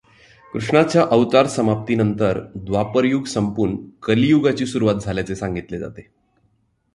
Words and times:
कृष्णाच्या 0.53 1.05
अवतारसमाप्तीनंतर 1.11 2.39
द्वापरयुग 2.55 3.23
संपून 3.23 3.77
कलियुगाची 4.03 4.65
सुरुवात 4.65 4.95
झाल्याचे 4.95 5.35
सांगितले 5.35 5.79
जाते. 5.79 6.07